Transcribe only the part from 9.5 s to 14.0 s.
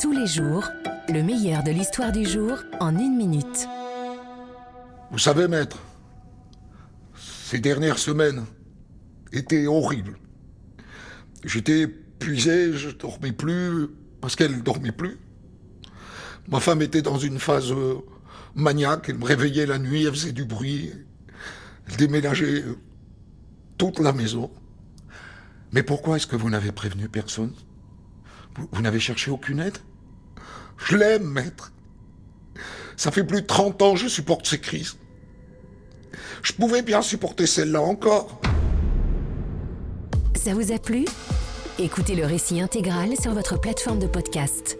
horribles. J'étais épuisé, je dormais plus,